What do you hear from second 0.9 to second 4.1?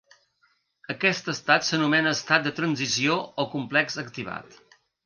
Aquest estat s'anomena estat de transició o complex